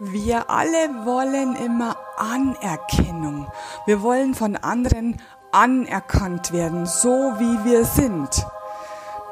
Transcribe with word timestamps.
Wir 0.00 0.50
alle 0.50 1.04
wollen 1.04 1.54
immer 1.54 1.96
Anerkennung. 2.16 3.46
Wir 3.86 4.02
wollen 4.02 4.34
von 4.34 4.56
anderen 4.56 5.22
anerkannt 5.52 6.52
werden, 6.52 6.84
so 6.84 7.34
wie 7.38 7.64
wir 7.64 7.84
sind. 7.84 8.44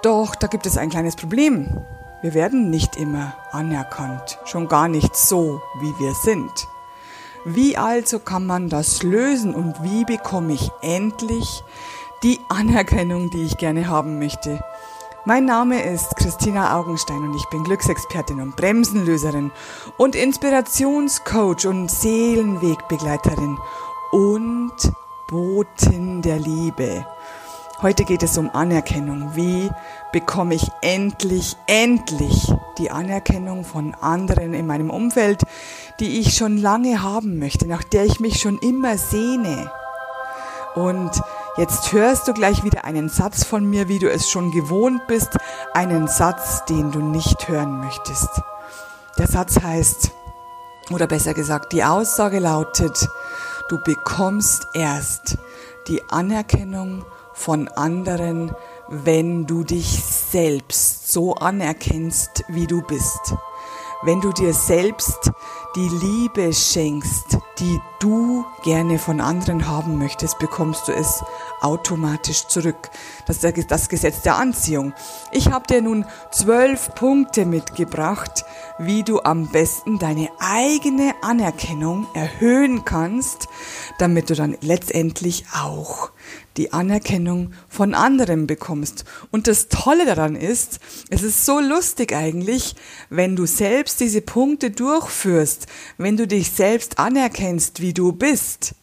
Doch 0.02 0.36
da 0.36 0.46
gibt 0.46 0.66
es 0.66 0.78
ein 0.78 0.90
kleines 0.90 1.16
Problem. 1.16 1.84
Wir 2.22 2.34
werden 2.34 2.70
nicht 2.70 2.94
immer 2.96 3.34
anerkannt, 3.50 4.38
schon 4.44 4.68
gar 4.68 4.86
nicht 4.86 5.16
so, 5.16 5.60
wie 5.80 5.98
wir 5.98 6.14
sind. 6.14 6.68
Wie 7.44 7.76
also 7.76 8.20
kann 8.20 8.46
man 8.46 8.68
das 8.68 9.02
lösen 9.02 9.56
und 9.56 9.82
wie 9.82 10.04
bekomme 10.04 10.52
ich 10.52 10.70
endlich 10.80 11.64
die 12.22 12.38
Anerkennung, 12.48 13.30
die 13.30 13.42
ich 13.42 13.56
gerne 13.56 13.88
haben 13.88 14.20
möchte? 14.20 14.62
Mein 15.24 15.44
Name 15.44 15.80
ist 15.80 16.16
Christina 16.16 16.76
Augenstein 16.76 17.18
und 17.18 17.36
ich 17.36 17.44
bin 17.48 17.62
Glücksexpertin 17.62 18.40
und 18.40 18.56
Bremsenlöserin 18.56 19.52
und 19.96 20.16
Inspirationscoach 20.16 21.64
und 21.64 21.88
Seelenwegbegleiterin 21.88 23.56
und 24.10 24.72
Botin 25.28 26.22
der 26.22 26.40
Liebe. 26.40 27.06
Heute 27.82 28.02
geht 28.02 28.24
es 28.24 28.36
um 28.36 28.50
Anerkennung. 28.52 29.36
Wie 29.36 29.70
bekomme 30.10 30.56
ich 30.56 30.66
endlich, 30.80 31.56
endlich 31.68 32.52
die 32.78 32.90
Anerkennung 32.90 33.64
von 33.64 33.94
anderen 34.00 34.54
in 34.54 34.66
meinem 34.66 34.90
Umfeld, 34.90 35.42
die 36.00 36.18
ich 36.18 36.34
schon 36.34 36.56
lange 36.56 37.00
haben 37.00 37.38
möchte, 37.38 37.68
nach 37.68 37.84
der 37.84 38.06
ich 38.06 38.18
mich 38.18 38.40
schon 38.40 38.58
immer 38.58 38.98
sehne? 38.98 39.70
Und 40.74 41.12
Jetzt 41.58 41.92
hörst 41.92 42.26
du 42.26 42.32
gleich 42.32 42.64
wieder 42.64 42.84
einen 42.84 43.10
Satz 43.10 43.44
von 43.44 43.68
mir, 43.68 43.86
wie 43.86 43.98
du 43.98 44.10
es 44.10 44.30
schon 44.30 44.50
gewohnt 44.52 45.06
bist, 45.06 45.36
einen 45.74 46.08
Satz, 46.08 46.64
den 46.64 46.90
du 46.92 47.00
nicht 47.00 47.46
hören 47.46 47.78
möchtest. 47.80 48.30
Der 49.18 49.26
Satz 49.26 49.60
heißt, 49.62 50.12
oder 50.90 51.06
besser 51.06 51.34
gesagt, 51.34 51.74
die 51.74 51.84
Aussage 51.84 52.38
lautet, 52.38 53.06
du 53.68 53.78
bekommst 53.84 54.66
erst 54.72 55.36
die 55.88 56.02
Anerkennung 56.08 57.04
von 57.34 57.68
anderen, 57.68 58.56
wenn 58.88 59.46
du 59.46 59.62
dich 59.62 60.02
selbst 60.02 61.12
so 61.12 61.34
anerkennst, 61.34 62.44
wie 62.48 62.66
du 62.66 62.80
bist. 62.80 63.34
Wenn 64.04 64.20
du 64.20 64.32
dir 64.32 64.52
selbst 64.52 65.30
die 65.76 65.88
Liebe 65.88 66.52
schenkst, 66.52 67.38
die 67.60 67.80
du 68.00 68.44
gerne 68.64 68.98
von 68.98 69.20
anderen 69.20 69.68
haben 69.68 69.96
möchtest, 69.96 70.40
bekommst 70.40 70.88
du 70.88 70.92
es 70.92 71.22
automatisch 71.60 72.48
zurück. 72.48 72.90
Das 73.28 73.44
ist 73.44 73.70
das 73.70 73.88
Gesetz 73.88 74.22
der 74.22 74.38
Anziehung. 74.38 74.92
Ich 75.30 75.52
habe 75.52 75.68
dir 75.68 75.82
nun 75.82 76.04
zwölf 76.32 76.92
Punkte 76.96 77.46
mitgebracht, 77.46 78.44
wie 78.78 79.04
du 79.04 79.20
am 79.22 79.46
besten 79.46 80.00
deine 80.00 80.30
eigene 80.40 81.14
Anerkennung 81.22 82.08
erhöhen 82.12 82.84
kannst, 82.84 83.46
damit 83.98 84.30
du 84.30 84.34
dann 84.34 84.56
letztendlich 84.62 85.44
auch 85.54 86.10
die 86.56 86.72
Anerkennung 86.72 87.52
von 87.68 87.94
anderen 87.94 88.46
bekommst. 88.46 89.04
Und 89.30 89.46
das 89.46 89.68
Tolle 89.68 90.06
daran 90.06 90.36
ist, 90.36 90.80
es 91.10 91.22
ist 91.22 91.46
so 91.46 91.60
lustig 91.60 92.14
eigentlich, 92.14 92.74
wenn 93.10 93.36
du 93.36 93.46
selbst 93.46 94.00
diese 94.00 94.22
Punkte 94.22 94.70
durchführst, 94.70 95.66
wenn 95.98 96.16
du 96.16 96.26
dich 96.26 96.50
selbst 96.50 96.98
anerkennst, 96.98 97.80
wie 97.80 97.94
du 97.94 98.12
bist, 98.12 98.74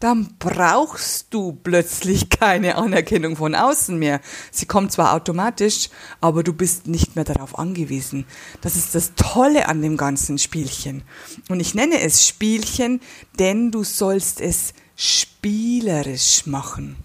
dann 0.00 0.34
brauchst 0.38 1.26
du 1.30 1.52
plötzlich 1.52 2.30
keine 2.30 2.76
Anerkennung 2.76 3.36
von 3.36 3.54
außen 3.54 3.98
mehr. 3.98 4.20
Sie 4.50 4.66
kommt 4.66 4.90
zwar 4.92 5.12
automatisch, 5.12 5.90
aber 6.20 6.42
du 6.42 6.52
bist 6.52 6.88
nicht 6.88 7.14
mehr 7.14 7.24
darauf 7.24 7.58
angewiesen. 7.58 8.24
Das 8.62 8.76
ist 8.76 8.94
das 8.94 9.12
Tolle 9.14 9.68
an 9.68 9.82
dem 9.82 9.96
ganzen 9.96 10.38
Spielchen. 10.38 11.02
Und 11.48 11.60
ich 11.60 11.74
nenne 11.74 12.00
es 12.00 12.26
Spielchen, 12.26 13.00
denn 13.38 13.70
du 13.70 13.84
sollst 13.84 14.40
es 14.40 14.72
spielerisch 15.00 16.44
machen. 16.44 16.96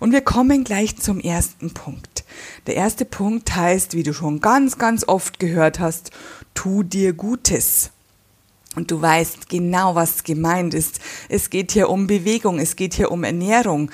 Und 0.00 0.10
wir 0.10 0.20
kommen 0.20 0.64
gleich 0.64 0.96
zum 0.96 1.20
ersten 1.20 1.72
Punkt. 1.72 2.24
Der 2.66 2.74
erste 2.74 3.04
Punkt 3.04 3.54
heißt, 3.54 3.94
wie 3.94 4.02
du 4.02 4.12
schon 4.12 4.40
ganz, 4.40 4.78
ganz 4.78 5.06
oft 5.06 5.38
gehört 5.38 5.78
hast, 5.78 6.10
tu 6.54 6.82
dir 6.82 7.12
Gutes. 7.12 7.92
Und 8.76 8.92
du 8.92 9.02
weißt 9.02 9.48
genau, 9.48 9.96
was 9.96 10.22
gemeint 10.22 10.74
ist. 10.74 11.00
Es 11.28 11.50
geht 11.50 11.72
hier 11.72 11.88
um 11.88 12.06
Bewegung, 12.06 12.60
es 12.60 12.76
geht 12.76 12.94
hier 12.94 13.10
um 13.10 13.24
Ernährung. 13.24 13.90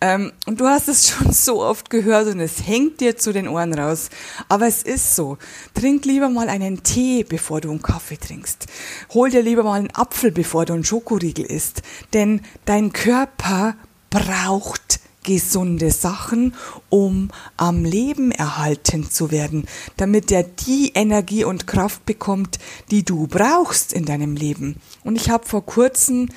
Ähm, 0.00 0.32
und 0.46 0.60
du 0.60 0.66
hast 0.66 0.88
es 0.88 1.08
schon 1.10 1.32
so 1.32 1.62
oft 1.62 1.90
gehört 1.90 2.26
und 2.26 2.40
es 2.40 2.66
hängt 2.66 3.00
dir 3.00 3.16
zu 3.16 3.32
den 3.32 3.46
Ohren 3.46 3.72
raus. 3.72 4.10
Aber 4.48 4.66
es 4.66 4.82
ist 4.82 5.14
so. 5.14 5.38
Trink 5.74 6.04
lieber 6.04 6.28
mal 6.28 6.48
einen 6.48 6.82
Tee, 6.82 7.22
bevor 7.22 7.60
du 7.60 7.70
einen 7.70 7.82
Kaffee 7.82 8.16
trinkst. 8.16 8.66
Hol 9.14 9.30
dir 9.30 9.42
lieber 9.42 9.62
mal 9.62 9.78
einen 9.78 9.94
Apfel, 9.94 10.32
bevor 10.32 10.64
du 10.66 10.72
einen 10.72 10.84
Schokoriegel 10.84 11.44
isst. 11.44 11.82
Denn 12.12 12.40
dein 12.64 12.92
Körper 12.92 13.76
braucht 14.10 14.98
gesunde 15.26 15.90
Sachen, 15.90 16.54
um 16.88 17.28
am 17.58 17.84
Leben 17.84 18.30
erhalten 18.30 19.10
zu 19.10 19.30
werden, 19.30 19.66
damit 19.98 20.32
er 20.32 20.44
die 20.44 20.92
Energie 20.94 21.44
und 21.44 21.66
Kraft 21.66 22.06
bekommt, 22.06 22.58
die 22.90 23.04
du 23.04 23.26
brauchst 23.26 23.92
in 23.92 24.06
deinem 24.06 24.36
Leben. 24.36 24.76
Und 25.04 25.16
ich 25.16 25.28
habe 25.28 25.46
vor 25.46 25.66
kurzem 25.66 26.30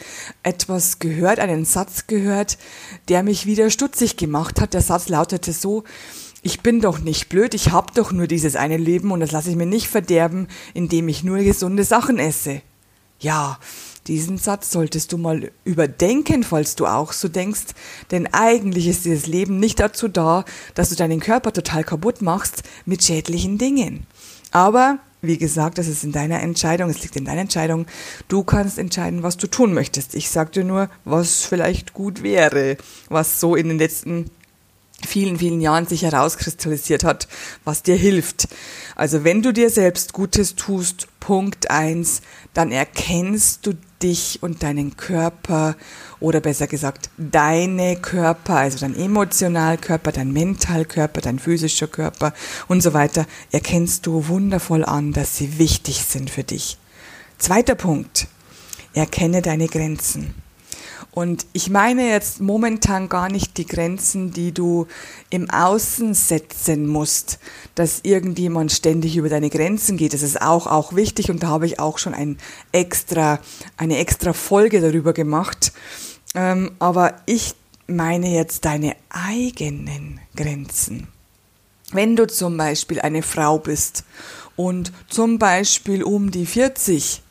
etwas 0.44 1.00
gehört, 1.00 1.40
einen 1.40 1.64
Satz 1.64 2.08
gehört, 2.08 2.58
der 3.08 3.24
mich 3.24 3.46
wieder 3.46 3.70
stutzig 3.70 4.18
gemacht 4.18 4.60
hat. 4.60 4.74
Der 4.74 4.82
Satz 4.82 5.08
lautete 5.08 5.54
so, 5.54 5.86
ich 6.42 6.62
bin 6.62 6.82
doch 6.82 7.00
nicht 7.00 7.30
blöd, 7.30 7.54
ich 7.54 7.72
habe 7.72 7.94
doch 7.94 8.12
nur 8.12 8.28
dieses 8.28 8.56
eine 8.56 8.78
Leben 8.78 9.12
und 9.12 9.20
das 9.20 9.32
lasse 9.32 9.52
ich 9.52 9.56
mir 9.56 9.66
nicht 9.66 9.88
verderben, 9.88 10.48
indem 10.74 11.08
ich 11.08 11.24
nur 11.24 11.38
gesunde 11.40 11.84
Sachen 11.84 12.18
esse. 12.18 12.62
Ja, 13.20 13.60
diesen 14.10 14.40
Satz 14.40 14.72
solltest 14.72 15.14
du 15.14 15.18
mal 15.18 15.52
überdenken, 15.64 16.44
falls 16.44 16.76
du 16.76 16.88
auch 16.88 17.14
so 17.14 17.28
denkst, 17.28 17.68
denn 18.10 18.28
eigentlich 18.34 18.88
ist 18.88 19.06
dieses 19.06 19.28
Leben 19.28 19.60
nicht 19.60 19.80
dazu 19.80 20.08
da, 20.08 20.46
dass 20.74 20.90
du 20.90 20.96
deinen 20.96 21.20
Körper 21.20 21.54
total 21.54 21.84
kaputt 21.84 22.22
machst 22.24 22.64
mit 22.86 23.04
schädlichen 23.04 23.60
Dingen. 23.60 24.08
Aber 24.52 24.98
wie 25.22 25.38
gesagt, 25.38 25.78
das 25.78 25.88
ist 25.88 26.04
in 26.04 26.12
deiner 26.12 26.42
Entscheidung, 26.42 26.90
es 26.90 27.04
liegt 27.04 27.18
in 27.18 27.26
deiner 27.26 27.42
Entscheidung. 27.42 27.86
Du 28.30 28.44
kannst 28.44 28.80
entscheiden, 28.80 29.22
was 29.22 29.38
du 29.38 29.48
tun 29.48 29.74
möchtest. 29.74 30.16
Ich 30.16 30.30
sag 30.30 30.54
dir 30.54 30.64
nur, 30.64 30.90
was 31.06 31.46
vielleicht 31.46 31.94
gut 31.94 32.24
wäre, 32.24 32.78
was 33.10 33.40
so 33.40 33.56
in 33.56 33.68
den 33.68 33.78
letzten 33.78 34.32
vielen, 35.06 35.40
vielen 35.40 35.62
Jahren 35.62 35.88
sich 35.88 36.04
herauskristallisiert 36.04 37.04
hat, 37.04 37.28
was 37.64 37.84
dir 37.84 37.96
hilft. 37.96 38.48
Also 38.96 39.24
wenn 39.24 39.42
du 39.42 39.54
dir 39.54 39.70
selbst 39.70 40.14
Gutes 40.14 40.56
tust, 40.56 41.08
Punkt 41.20 41.70
eins, 41.70 42.22
dann 42.54 42.72
erkennst 42.72 43.66
du 43.66 43.74
dich 44.02 44.40
und 44.42 44.64
deinen 44.64 44.98
Körper 44.98 45.76
oder 46.20 46.40
besser 46.40 46.68
gesagt 46.68 47.10
deine 47.18 47.98
Körper, 47.98 48.56
also 48.56 48.80
dein 48.80 48.96
Emotionalkörper, 48.96 50.12
dein 50.12 50.32
Mentalkörper, 50.32 51.22
dein 51.22 51.40
physischer 51.40 51.88
Körper 51.88 52.34
und 52.68 52.82
so 52.82 52.94
weiter, 52.94 53.26
erkennst 53.52 54.06
du 54.06 54.28
wundervoll 54.28 54.84
an, 54.84 55.14
dass 55.14 55.38
sie 55.38 55.60
wichtig 55.60 56.04
sind 56.06 56.30
für 56.30 56.44
dich. 56.44 56.78
Zweiter 57.38 57.76
Punkt. 57.76 58.28
Erkenne 58.94 59.42
deine 59.42 59.68
Grenzen. 59.68 60.34
Und 61.20 61.48
ich 61.52 61.70
meine 61.70 62.10
jetzt 62.10 62.40
momentan 62.40 63.10
gar 63.10 63.30
nicht 63.30 63.58
die 63.58 63.66
Grenzen, 63.66 64.32
die 64.32 64.54
du 64.54 64.88
im 65.30 65.50
Außen 65.50 66.14
setzen 66.14 66.88
musst, 66.88 67.40
dass 67.76 68.00
irgendjemand 68.04 68.72
ständig 68.72 69.18
über 69.18 69.28
deine 69.28 69.50
Grenzen 69.50 69.98
geht. 69.98 70.14
Das 70.14 70.22
ist 70.22 70.42
auch, 70.42 70.66
auch 70.66 70.96
wichtig 70.96 71.30
und 71.30 71.44
da 71.44 71.48
habe 71.48 71.66
ich 71.66 71.78
auch 71.78 71.98
schon 71.98 72.14
ein 72.14 72.38
extra, 72.72 73.42
eine 73.76 73.98
extra 73.98 74.32
Folge 74.32 74.80
darüber 74.80 75.12
gemacht. 75.12 75.74
Ähm, 76.36 76.72
aber 76.80 77.16
ich 77.26 77.54
meine 77.86 78.34
jetzt 78.34 78.64
deine 78.64 78.96
eigenen 79.10 80.22
Grenzen. 80.38 81.10
Wenn 81.92 82.16
du 82.16 82.28
zum 82.28 82.56
Beispiel 82.56 83.02
eine 83.02 83.24
Frau 83.24 83.58
bist 83.58 84.06
und 84.56 84.94
zum 85.10 85.38
Beispiel 85.38 86.02
um 86.02 86.32
die 86.32 86.46
40, 86.46 87.22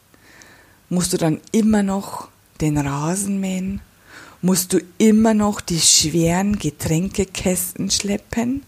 musst 0.91 1.15
du 1.15 1.17
dann 1.17 1.41
immer 1.53 1.83
noch 1.83 2.29
den 2.61 2.77
Rasen 2.77 3.41
mähen? 3.41 3.81
Musst 4.41 4.73
du 4.73 4.81
immer 4.99 5.35
noch 5.35 5.61
die 5.61 5.81
schweren 5.81 6.59
Getränkekästen 6.59 7.91
schleppen? 7.91 8.63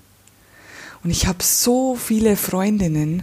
Und 1.05 1.11
ich 1.11 1.27
habe 1.27 1.43
so 1.43 1.95
viele 1.95 2.37
Freundinnen 2.37 3.23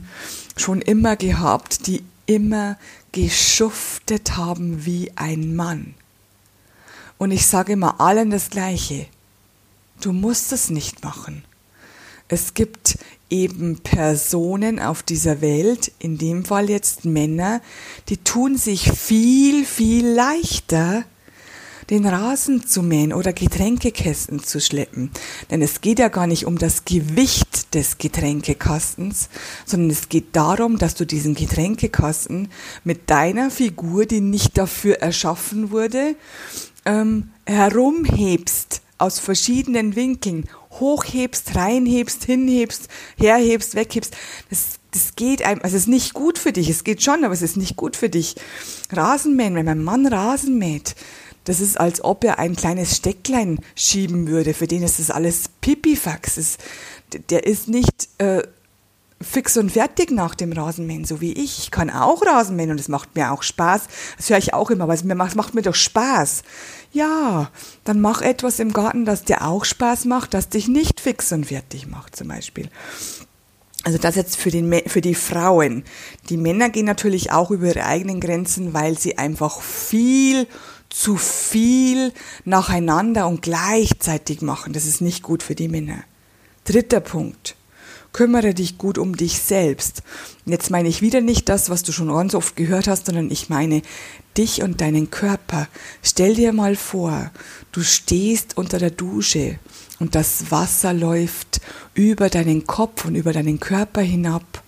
schon 0.55 0.81
immer 0.81 1.15
gehabt, 1.15 1.87
die 1.87 2.03
immer 2.25 2.77
geschuftet 3.11 4.37
haben 4.37 4.85
wie 4.85 5.11
ein 5.15 5.55
Mann. 5.55 5.93
Und 7.17 7.31
ich 7.31 7.45
sage 7.47 7.73
immer 7.73 7.99
allen 7.99 8.29
das 8.29 8.49
Gleiche. 8.49 9.07
Du 10.01 10.13
musst 10.13 10.51
es 10.53 10.69
nicht 10.69 11.03
machen. 11.03 11.43
Es 12.29 12.53
gibt 12.53 12.97
eben 13.29 13.79
Personen 13.79 14.79
auf 14.79 15.03
dieser 15.03 15.41
Welt, 15.41 15.91
in 15.99 16.17
dem 16.17 16.45
Fall 16.45 16.69
jetzt 16.69 17.05
Männer, 17.05 17.61
die 18.09 18.17
tun 18.17 18.57
sich 18.57 18.91
viel, 18.91 19.65
viel 19.65 20.07
leichter, 20.07 21.03
den 21.89 22.05
Rasen 22.05 22.65
zu 22.65 22.83
mähen 22.83 23.13
oder 23.13 23.33
Getränkekästen 23.33 24.43
zu 24.43 24.59
schleppen. 24.59 25.11
Denn 25.49 25.61
es 25.61 25.81
geht 25.81 25.99
ja 25.99 26.09
gar 26.09 26.27
nicht 26.27 26.45
um 26.45 26.57
das 26.57 26.85
Gewicht 26.85 27.73
des 27.73 27.97
Getränkekastens, 27.97 29.29
sondern 29.65 29.89
es 29.89 30.09
geht 30.09 30.35
darum, 30.35 30.77
dass 30.77 30.95
du 30.95 31.05
diesen 31.05 31.33
Getränkekasten 31.33 32.49
mit 32.83 33.09
deiner 33.09 33.49
Figur, 33.49 34.05
die 34.05 34.21
nicht 34.21 34.57
dafür 34.57 34.99
erschaffen 34.99 35.71
wurde, 35.71 36.15
ähm, 36.85 37.29
herumhebst 37.45 38.81
aus 38.97 39.19
verschiedenen 39.19 39.95
Winkeln, 39.95 40.45
hochhebst, 40.71 41.55
reinhebst, 41.55 42.23
hinhebst, 42.23 42.87
herhebst, 43.17 43.75
weghebst. 43.75 44.15
Das, 44.49 44.79
das 44.91 45.15
geht 45.15 45.43
einem, 45.43 45.61
also 45.61 45.75
es 45.75 45.83
ist 45.83 45.87
nicht 45.87 46.13
gut 46.13 46.37
für 46.37 46.51
dich. 46.51 46.69
Es 46.69 46.83
geht 46.83 47.03
schon, 47.03 47.23
aber 47.23 47.33
es 47.33 47.41
ist 47.41 47.57
nicht 47.57 47.75
gut 47.75 47.95
für 47.95 48.09
dich. 48.09 48.35
Rasenmähen, 48.91 49.55
wenn 49.55 49.65
mein 49.65 49.83
Mann 49.83 50.07
Rasen 50.07 50.57
mäht, 50.57 50.95
das 51.47 51.61
ist, 51.61 51.79
als 51.79 52.03
ob 52.03 52.25
er 52.25 52.39
ein 52.39 52.57
kleines 52.57 52.97
Stecklein 52.97 53.59
schieben 53.73 54.27
würde. 54.27 54.53
Für 54.53 54.67
den 54.67 54.83
ist 54.83 54.99
das 54.99 55.11
alles 55.11 55.43
Pipifax. 55.61 56.57
Der 57.29 57.45
ist 57.47 57.69
nicht 57.69 58.09
äh, 58.17 58.43
fix 59.21 59.55
und 59.55 59.71
fertig 59.71 60.11
nach 60.11 60.35
dem 60.35 60.51
Rasenmähen, 60.51 61.05
so 61.05 61.21
wie 61.21 61.31
ich. 61.31 61.59
Ich 61.59 61.71
kann 61.71 61.89
auch 61.89 62.21
Rasenmähen 62.25 62.71
und 62.71 62.81
es 62.81 62.89
macht 62.89 63.15
mir 63.15 63.31
auch 63.31 63.43
Spaß. 63.43 63.83
Das 64.17 64.29
höre 64.29 64.39
ich 64.39 64.53
auch 64.53 64.69
immer, 64.69 64.83
aber 64.83 64.93
es 64.93 65.05
macht, 65.05 65.37
macht 65.37 65.55
mir 65.55 65.61
doch 65.61 65.73
Spaß. 65.73 66.43
Ja, 66.91 67.49
dann 67.85 68.01
mach 68.01 68.21
etwas 68.21 68.59
im 68.59 68.73
Garten, 68.73 69.05
das 69.05 69.23
dir 69.23 69.45
auch 69.45 69.63
Spaß 69.63 70.03
macht, 70.03 70.33
das 70.33 70.49
dich 70.49 70.67
nicht 70.67 70.99
fix 70.99 71.31
und 71.31 71.45
fertig 71.45 71.87
macht, 71.87 72.17
zum 72.17 72.27
Beispiel. 72.27 72.69
Also 73.85 73.99
das 73.99 74.15
jetzt 74.15 74.35
für, 74.35 74.51
den, 74.51 74.69
für 74.87 74.99
die 74.99 75.15
Frauen. 75.15 75.85
Die 76.27 76.35
Männer 76.35 76.69
gehen 76.69 76.85
natürlich 76.85 77.31
auch 77.31 77.51
über 77.51 77.67
ihre 77.67 77.85
eigenen 77.85 78.19
Grenzen, 78.19 78.73
weil 78.73 78.99
sie 78.99 79.17
einfach 79.17 79.61
viel 79.61 80.45
zu 80.89 81.17
viel 81.17 82.13
nacheinander 82.45 83.27
und 83.27 83.41
gleichzeitig 83.41 84.41
machen. 84.41 84.73
Das 84.73 84.85
ist 84.85 85.01
nicht 85.01 85.23
gut 85.23 85.43
für 85.43 85.55
die 85.55 85.67
Männer. 85.67 86.03
Dritter 86.63 86.99
Punkt. 86.99 87.55
Kümmere 88.13 88.53
dich 88.53 88.77
gut 88.77 88.97
um 88.97 89.15
dich 89.15 89.39
selbst. 89.39 90.01
Jetzt 90.45 90.71
meine 90.71 90.87
ich 90.87 91.01
wieder 91.01 91.21
nicht 91.21 91.49
das, 91.49 91.69
was 91.69 91.83
du 91.83 91.91
schon 91.91 92.07
ganz 92.07 92.33
oft 92.33 92.55
gehört 92.55 92.87
hast, 92.87 93.05
sondern 93.05 93.29
ich 93.29 93.49
meine 93.49 93.81
dich 94.37 94.63
und 94.63 94.81
deinen 94.81 95.11
Körper. 95.11 95.67
Stell 96.01 96.35
dir 96.35 96.53
mal 96.53 96.75
vor, 96.75 97.31
du 97.71 97.83
stehst 97.83 98.57
unter 98.57 98.79
der 98.79 98.91
Dusche 98.91 99.59
und 99.99 100.15
das 100.15 100.51
Wasser 100.51 100.93
läuft 100.93 101.61
über 101.93 102.29
deinen 102.29 102.65
Kopf 102.65 103.05
und 103.05 103.15
über 103.15 103.33
deinen 103.33 103.59
Körper 103.59 104.01
hinab 104.01 104.63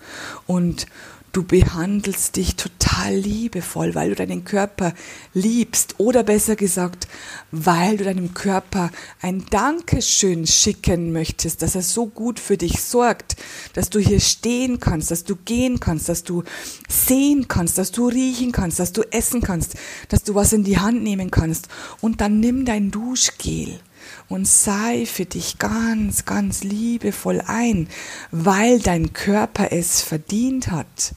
und 0.47 0.85
du 1.31 1.43
behandelst 1.43 2.35
dich 2.35 2.55
total 2.55 3.15
liebevoll, 3.15 3.95
weil 3.95 4.09
du 4.09 4.15
deinen 4.15 4.43
Körper 4.43 4.93
liebst. 5.33 5.95
Oder 5.99 6.23
besser 6.23 6.55
gesagt, 6.55 7.07
weil 7.51 7.97
du 7.97 8.03
deinem 8.03 8.33
Körper 8.33 8.91
ein 9.21 9.45
Dankeschön 9.49 10.47
schicken 10.47 11.11
möchtest, 11.11 11.61
dass 11.61 11.75
er 11.75 11.81
so 11.81 12.07
gut 12.07 12.39
für 12.39 12.57
dich 12.57 12.81
sorgt, 12.81 13.35
dass 13.73 13.89
du 13.89 13.99
hier 13.99 14.19
stehen 14.19 14.79
kannst, 14.79 15.11
dass 15.11 15.23
du 15.23 15.35
gehen 15.35 15.79
kannst, 15.79 16.09
dass 16.09 16.23
du 16.23 16.43
sehen 16.87 17.47
kannst, 17.47 17.77
dass 17.77 17.91
du 17.91 18.07
riechen 18.07 18.51
kannst, 18.51 18.79
dass 18.79 18.91
du 18.91 19.03
essen 19.11 19.41
kannst, 19.41 19.75
dass 20.09 20.23
du 20.23 20.35
was 20.35 20.53
in 20.53 20.63
die 20.63 20.79
Hand 20.79 21.03
nehmen 21.03 21.31
kannst. 21.31 21.67
Und 22.01 22.21
dann 22.21 22.39
nimm 22.39 22.65
dein 22.65 22.91
Duschgel 22.91 23.79
und 24.27 24.47
sei 24.47 25.05
für 25.05 25.25
dich 25.25 25.59
ganz, 25.59 26.25
ganz 26.25 26.63
liebevoll 26.63 27.41
ein, 27.45 27.87
weil 28.31 28.79
dein 28.79 29.13
Körper 29.13 29.71
es 29.71 30.01
verdient 30.01 30.71
hat. 30.71 31.15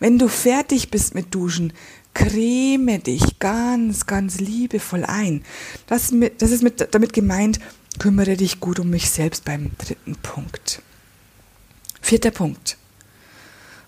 Wenn 0.00 0.18
du 0.18 0.28
fertig 0.28 0.90
bist 0.90 1.14
mit 1.14 1.34
Duschen, 1.34 1.72
creme 2.14 2.98
dich 2.98 3.38
ganz, 3.38 4.06
ganz 4.06 4.40
liebevoll 4.40 5.04
ein. 5.04 5.44
Das, 5.86 6.10
mit, 6.10 6.42
das 6.42 6.50
ist 6.50 6.62
mit, 6.62 6.88
damit 6.92 7.12
gemeint, 7.12 7.60
kümmere 7.98 8.36
dich 8.36 8.60
gut 8.60 8.80
um 8.80 8.90
mich 8.90 9.10
selbst 9.10 9.44
beim 9.44 9.70
dritten 9.78 10.16
Punkt. 10.16 10.82
Vierter 12.00 12.30
Punkt. 12.30 12.76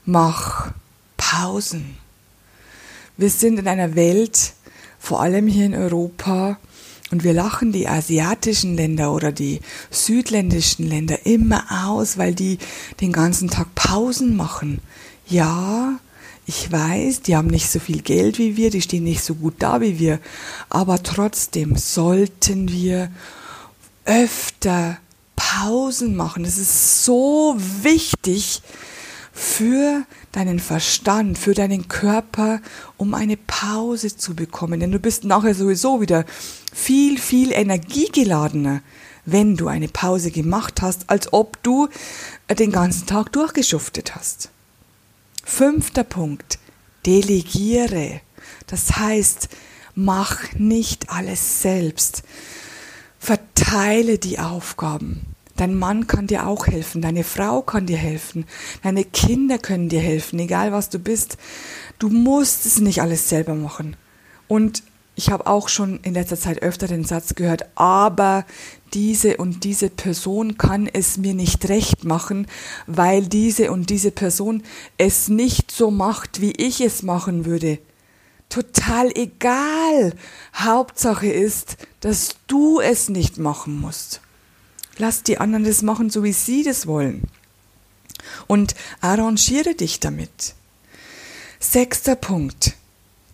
Mach 0.04 0.72
Pausen. 1.16 1.96
Wir 3.16 3.30
sind 3.30 3.58
in 3.58 3.68
einer 3.68 3.94
Welt, 3.96 4.54
vor 4.98 5.20
allem 5.20 5.46
hier 5.46 5.66
in 5.66 5.74
Europa, 5.74 6.58
und 7.10 7.24
wir 7.24 7.32
lachen 7.32 7.72
die 7.72 7.88
asiatischen 7.88 8.76
Länder 8.76 9.12
oder 9.12 9.32
die 9.32 9.60
südländischen 9.90 10.88
Länder 10.88 11.26
immer 11.26 11.64
aus, 11.86 12.18
weil 12.18 12.34
die 12.34 12.58
den 13.00 13.12
ganzen 13.12 13.50
Tag 13.50 13.74
Pausen 13.74 14.36
machen. 14.36 14.80
Ja, 15.26 15.98
ich 16.46 16.70
weiß, 16.70 17.22
die 17.22 17.36
haben 17.36 17.48
nicht 17.48 17.68
so 17.70 17.78
viel 17.78 18.02
Geld 18.02 18.38
wie 18.38 18.56
wir, 18.56 18.70
die 18.70 18.82
stehen 18.82 19.04
nicht 19.04 19.22
so 19.22 19.34
gut 19.34 19.54
da 19.58 19.80
wie 19.80 19.98
wir, 19.98 20.20
aber 20.68 21.02
trotzdem 21.02 21.76
sollten 21.76 22.70
wir 22.70 23.10
öfter 24.04 24.98
Pausen 25.36 26.16
machen. 26.16 26.42
Das 26.44 26.58
ist 26.58 27.04
so 27.04 27.56
wichtig 27.82 28.62
für 29.50 30.06
deinen 30.32 30.60
Verstand, 30.60 31.36
für 31.36 31.54
deinen 31.54 31.88
Körper, 31.88 32.60
um 32.96 33.14
eine 33.14 33.36
Pause 33.36 34.16
zu 34.16 34.34
bekommen. 34.34 34.80
Denn 34.80 34.92
du 34.92 34.98
bist 34.98 35.24
nachher 35.24 35.54
sowieso 35.54 36.00
wieder 36.00 36.24
viel, 36.72 37.18
viel 37.18 37.52
energiegeladener, 37.52 38.80
wenn 39.26 39.56
du 39.56 39.66
eine 39.68 39.88
Pause 39.88 40.30
gemacht 40.30 40.82
hast, 40.82 41.10
als 41.10 41.32
ob 41.32 41.62
du 41.62 41.88
den 42.58 42.70
ganzen 42.70 43.06
Tag 43.06 43.32
durchgeschuftet 43.32 44.14
hast. 44.14 44.50
Fünfter 45.44 46.04
Punkt. 46.04 46.58
Delegiere. 47.04 48.20
Das 48.66 48.96
heißt, 48.96 49.48
mach 49.94 50.52
nicht 50.54 51.10
alles 51.10 51.60
selbst. 51.60 52.22
Verteile 53.18 54.18
die 54.18 54.38
Aufgaben. 54.38 55.29
Dein 55.60 55.74
Mann 55.74 56.06
kann 56.06 56.26
dir 56.26 56.46
auch 56.46 56.68
helfen, 56.68 57.02
deine 57.02 57.22
Frau 57.22 57.60
kann 57.60 57.84
dir 57.84 57.98
helfen, 57.98 58.46
deine 58.82 59.04
Kinder 59.04 59.58
können 59.58 59.90
dir 59.90 60.00
helfen, 60.00 60.38
egal 60.38 60.72
was 60.72 60.88
du 60.88 60.98
bist. 60.98 61.36
Du 61.98 62.08
musst 62.08 62.64
es 62.64 62.80
nicht 62.80 63.02
alles 63.02 63.28
selber 63.28 63.54
machen. 63.54 63.94
Und 64.48 64.82
ich 65.16 65.30
habe 65.30 65.46
auch 65.46 65.68
schon 65.68 66.00
in 66.00 66.14
letzter 66.14 66.38
Zeit 66.38 66.62
öfter 66.62 66.86
den 66.86 67.04
Satz 67.04 67.34
gehört, 67.34 67.66
aber 67.74 68.46
diese 68.94 69.36
und 69.36 69.64
diese 69.64 69.90
Person 69.90 70.56
kann 70.56 70.86
es 70.90 71.18
mir 71.18 71.34
nicht 71.34 71.68
recht 71.68 72.04
machen, 72.04 72.46
weil 72.86 73.26
diese 73.26 73.70
und 73.70 73.90
diese 73.90 74.12
Person 74.12 74.62
es 74.96 75.28
nicht 75.28 75.70
so 75.70 75.90
macht, 75.90 76.40
wie 76.40 76.52
ich 76.52 76.80
es 76.80 77.02
machen 77.02 77.44
würde. 77.44 77.80
Total 78.48 79.12
egal. 79.14 80.14
Hauptsache 80.54 81.28
ist, 81.28 81.76
dass 82.00 82.36
du 82.46 82.80
es 82.80 83.10
nicht 83.10 83.36
machen 83.36 83.78
musst. 83.78 84.22
Lass 85.00 85.22
die 85.22 85.38
anderen 85.38 85.64
das 85.64 85.80
machen, 85.80 86.10
so 86.10 86.22
wie 86.24 86.34
sie 86.34 86.62
das 86.62 86.86
wollen. 86.86 87.22
Und 88.46 88.74
arrangiere 89.00 89.74
dich 89.74 89.98
damit. 89.98 90.54
Sechster 91.58 92.16
Punkt. 92.16 92.74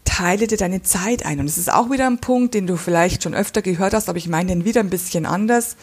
Teile 0.05 0.47
dir 0.47 0.59
deine 0.59 0.85
Zeit 0.85 1.27
ein. 1.27 1.41
Und 1.41 1.47
es 1.47 1.59
ist 1.59 1.73
auch 1.73 1.91
wieder 1.91 2.07
ein 2.07 2.21
Punkt, 2.21 2.55
den 2.55 2.69
du 2.69 2.77
vielleicht 2.77 3.25
schon 3.25 3.35
öfter 3.35 3.63
gehört 3.63 3.95
hast, 3.95 4.09
aber 4.09 4.17
ich 4.17 4.29
meine 4.29 4.51
den 4.51 4.65
wieder 4.65 4.79
ein 4.79 4.91
bisschen 4.91 5.27
anders. 5.27 5.77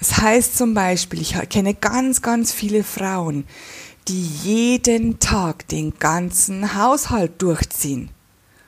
Es 0.00 0.10
das 0.10 0.18
heißt 0.18 0.56
zum 0.56 0.74
Beispiel, 0.74 1.20
ich 1.20 1.36
kenne 1.50 1.74
ganz, 1.74 2.22
ganz 2.22 2.52
viele 2.52 2.84
Frauen, 2.84 3.48
die 4.06 4.22
jeden 4.44 5.18
Tag 5.18 5.66
den 5.66 5.98
ganzen 5.98 6.76
Haushalt 6.76 7.42
durchziehen. 7.42 8.10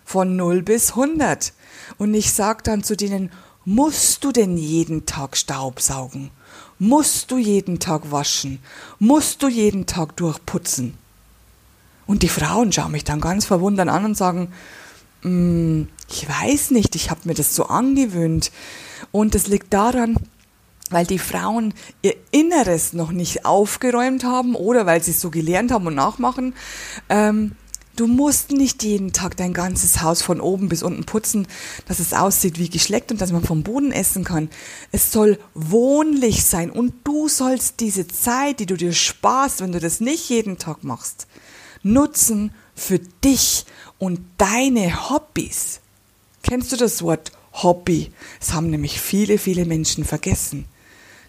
Von 0.04 0.34
0 0.34 0.62
bis 0.62 0.90
100. 0.90 1.52
Und 1.98 2.14
ich 2.14 2.32
sage 2.32 2.64
dann 2.64 2.82
zu 2.82 2.96
denen, 2.96 3.30
Musst 3.68 4.22
du 4.22 4.30
denn 4.30 4.56
jeden 4.56 5.06
Tag 5.06 5.36
Staubsaugen? 5.36 6.30
Musst 6.78 7.32
du 7.32 7.36
jeden 7.36 7.80
Tag 7.80 8.12
waschen? 8.12 8.60
Musst 9.00 9.42
du 9.42 9.48
jeden 9.48 9.86
Tag 9.86 10.14
durchputzen? 10.14 10.94
Und 12.06 12.22
die 12.22 12.28
Frauen 12.28 12.70
schauen 12.70 12.92
mich 12.92 13.02
dann 13.02 13.20
ganz 13.20 13.44
verwundert 13.44 13.88
an 13.88 14.04
und 14.04 14.16
sagen, 14.16 14.52
mm, 15.24 15.82
ich 16.08 16.28
weiß 16.28 16.70
nicht, 16.70 16.94
ich 16.94 17.10
habe 17.10 17.22
mir 17.24 17.34
das 17.34 17.56
so 17.56 17.66
angewöhnt. 17.66 18.52
Und 19.10 19.34
das 19.34 19.48
liegt 19.48 19.74
daran, 19.74 20.16
weil 20.90 21.04
die 21.04 21.18
Frauen 21.18 21.74
ihr 22.02 22.14
Inneres 22.30 22.92
noch 22.92 23.10
nicht 23.10 23.46
aufgeräumt 23.46 24.22
haben 24.22 24.54
oder 24.54 24.86
weil 24.86 25.02
sie 25.02 25.10
es 25.10 25.20
so 25.20 25.30
gelernt 25.30 25.72
haben 25.72 25.88
und 25.88 25.96
nachmachen. 25.96 26.54
Ähm, 27.08 27.56
Du 27.96 28.06
musst 28.06 28.52
nicht 28.52 28.82
jeden 28.82 29.14
Tag 29.14 29.38
dein 29.38 29.54
ganzes 29.54 30.02
Haus 30.02 30.20
von 30.20 30.38
oben 30.38 30.68
bis 30.68 30.82
unten 30.82 31.04
putzen, 31.04 31.48
dass 31.88 31.98
es 31.98 32.12
aussieht 32.12 32.58
wie 32.58 32.68
geschleckt 32.68 33.10
und 33.10 33.22
dass 33.22 33.32
man 33.32 33.42
vom 33.42 33.62
Boden 33.62 33.90
essen 33.90 34.22
kann. 34.22 34.50
Es 34.92 35.12
soll 35.12 35.38
wohnlich 35.54 36.44
sein 36.44 36.70
und 36.70 36.92
du 37.04 37.28
sollst 37.28 37.80
diese 37.80 38.06
Zeit, 38.06 38.60
die 38.60 38.66
du 38.66 38.76
dir 38.76 38.92
sparst, 38.92 39.62
wenn 39.62 39.72
du 39.72 39.80
das 39.80 40.00
nicht 40.00 40.28
jeden 40.28 40.58
Tag 40.58 40.84
machst, 40.84 41.26
nutzen 41.82 42.52
für 42.74 42.98
dich 42.98 43.64
und 43.98 44.20
deine 44.36 45.08
Hobbys. 45.08 45.80
Kennst 46.42 46.72
du 46.72 46.76
das 46.76 47.00
Wort 47.00 47.32
Hobby? 47.54 48.12
Das 48.40 48.52
haben 48.52 48.68
nämlich 48.68 49.00
viele, 49.00 49.38
viele 49.38 49.64
Menschen 49.64 50.04
vergessen. 50.04 50.66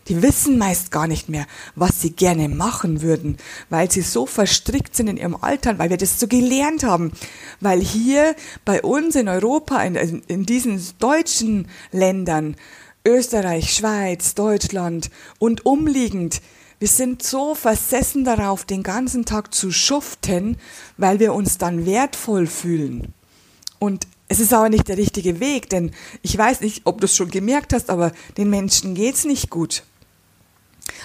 Die 0.07 0.21
wissen 0.21 0.57
meist 0.57 0.91
gar 0.91 1.07
nicht 1.07 1.27
mehr, 1.27 1.45
was 1.75 2.01
sie 2.01 2.11
gerne 2.11 2.47
machen 2.47 3.01
würden, 3.01 3.37
weil 3.69 3.91
sie 3.91 4.01
so 4.01 4.25
verstrickt 4.25 4.95
sind 4.95 5.07
in 5.07 5.17
ihrem 5.17 5.35
Alltag, 5.35 5.79
weil 5.79 5.89
wir 5.89 5.97
das 5.97 6.19
so 6.19 6.27
gelernt 6.27 6.83
haben. 6.83 7.11
Weil 7.59 7.81
hier 7.81 8.35
bei 8.63 8.81
uns 8.81 9.15
in 9.15 9.27
Europa, 9.27 9.83
in, 9.83 9.95
in 10.27 10.45
diesen 10.45 10.81
deutschen 10.99 11.67
Ländern, 11.91 12.55
Österreich, 13.05 13.73
Schweiz, 13.73 14.33
Deutschland 14.33 15.09
und 15.39 15.65
umliegend, 15.65 16.41
wir 16.79 16.87
sind 16.87 17.23
so 17.23 17.55
versessen 17.55 18.23
darauf, 18.23 18.63
den 18.63 18.83
ganzen 18.83 19.25
Tag 19.25 19.53
zu 19.53 19.71
schuften, 19.71 20.57
weil 20.97 21.19
wir 21.19 21.33
uns 21.33 21.57
dann 21.57 21.85
wertvoll 21.87 22.45
fühlen. 22.45 23.13
Und 23.79 24.07
es 24.27 24.39
ist 24.39 24.53
aber 24.53 24.69
nicht 24.69 24.87
der 24.87 24.97
richtige 24.97 25.39
Weg, 25.39 25.69
denn 25.69 25.91
ich 26.21 26.37
weiß 26.37 26.61
nicht, 26.61 26.81
ob 26.83 26.99
du 27.01 27.05
es 27.05 27.15
schon 27.15 27.31
gemerkt 27.31 27.73
hast, 27.73 27.89
aber 27.89 28.11
den 28.37 28.49
Menschen 28.49 28.93
geht's 28.93 29.25
nicht 29.25 29.49
gut. 29.49 29.83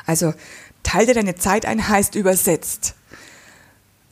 Also 0.06 0.34
teil 0.82 1.06
dir 1.06 1.14
deine 1.14 1.36
Zeit 1.36 1.66
ein 1.66 1.88
heißt 1.88 2.14
übersetzt. 2.14 2.94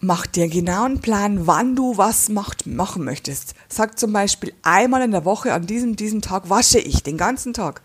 Mach 0.03 0.27
dir 0.27 0.49
genau 0.49 0.85
einen 0.85 1.03
Plan, 1.03 1.47
wann 1.47 1.77
du 1.77 1.99
was 1.99 2.31
macht, 2.31 2.67
machen 2.67 3.05
möchtest. 3.05 3.55
Sag 3.69 3.99
zum 3.99 4.15
Beispiel 4.15 4.55
einmal 4.63 5.03
in 5.03 5.11
der 5.11 5.27
Woche 5.27 5.53
an 5.53 5.67
diesem, 5.67 5.95
diesem 5.95 6.23
Tag 6.23 6.49
wasche 6.49 6.79
ich 6.79 7.03
den 7.03 7.19
ganzen 7.19 7.53
Tag. 7.53 7.83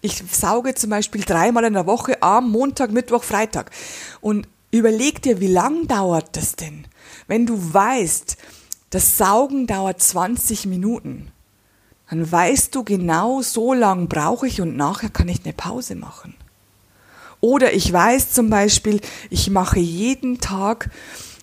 Ich 0.00 0.24
sauge 0.32 0.74
zum 0.74 0.90
Beispiel 0.90 1.22
dreimal 1.22 1.62
in 1.62 1.74
der 1.74 1.86
Woche 1.86 2.20
am 2.20 2.50
Montag, 2.50 2.90
Mittwoch, 2.90 3.22
Freitag. 3.22 3.70
Und 4.20 4.48
überleg 4.72 5.22
dir, 5.22 5.38
wie 5.38 5.46
lang 5.46 5.86
dauert 5.86 6.36
das 6.36 6.56
denn? 6.56 6.88
Wenn 7.28 7.46
du 7.46 7.72
weißt, 7.72 8.36
das 8.90 9.16
Saugen 9.16 9.68
dauert 9.68 10.02
20 10.02 10.66
Minuten, 10.66 11.30
dann 12.10 12.30
weißt 12.30 12.74
du 12.74 12.82
genau, 12.82 13.40
so 13.40 13.72
lang 13.72 14.08
brauche 14.08 14.48
ich 14.48 14.60
und 14.60 14.76
nachher 14.76 15.08
kann 15.10 15.28
ich 15.28 15.44
eine 15.44 15.54
Pause 15.54 15.94
machen. 15.94 16.34
Oder 17.42 17.74
ich 17.74 17.92
weiß 17.92 18.32
zum 18.32 18.50
Beispiel, 18.50 19.00
ich 19.28 19.50
mache 19.50 19.80
jeden 19.80 20.38
Tag, 20.38 20.90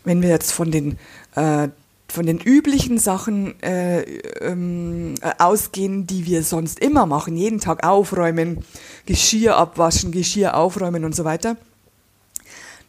wenn 0.06 0.22
wir 0.22 0.29
jetzt 0.29 0.53
von 0.53 0.72
den 0.72 0.98
äh, 1.36 1.68
von 2.08 2.25
den 2.25 2.39
üblichen 2.39 2.98
Sachen 2.98 3.62
äh, 3.62 4.01
ähm, 4.39 5.15
äh, 5.22 5.32
ausgehen, 5.38 6.08
die 6.08 6.25
wir 6.25 6.41
sonst 6.41 6.79
immer 6.79 7.06
machen, 7.06 7.36
jeden 7.36 7.60
Tag 7.60 7.86
aufräumen, 7.86 8.65
Geschirr 9.06 9.58
abwaschen, 9.58 10.12
Geschirr 10.12 10.56
aufräumen 10.56 11.06
und 11.06 11.15
so 11.15 11.24
weiter. 11.24 11.56